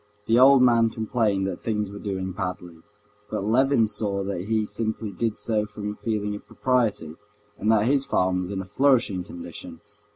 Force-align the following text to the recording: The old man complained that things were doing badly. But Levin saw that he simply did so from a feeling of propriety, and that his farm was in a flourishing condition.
The 0.25 0.39
old 0.39 0.63
man 0.63 0.89
complained 0.89 1.45
that 1.45 1.61
things 1.61 1.91
were 1.91 1.99
doing 1.99 2.31
badly. 2.31 2.79
But 3.29 3.45
Levin 3.45 3.85
saw 3.85 4.23
that 4.23 4.45
he 4.45 4.65
simply 4.65 5.11
did 5.11 5.37
so 5.37 5.67
from 5.67 5.91
a 5.91 5.95
feeling 5.95 6.33
of 6.33 6.47
propriety, 6.47 7.13
and 7.59 7.71
that 7.71 7.85
his 7.85 8.03
farm 8.03 8.39
was 8.39 8.49
in 8.49 8.61
a 8.61 8.65
flourishing 8.65 9.23
condition. 9.23 9.79